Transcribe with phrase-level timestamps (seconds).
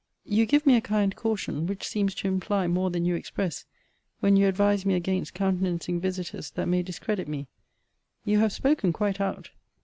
[0.25, 3.65] You give me a kind caution, which seems to imply more than you express,
[4.19, 7.45] when you advise me against countenancing visiters that may discredit me.
[8.25, 9.51] You have spoken quite out.